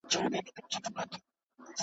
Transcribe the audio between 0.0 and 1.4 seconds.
که حقیقت هم ووینې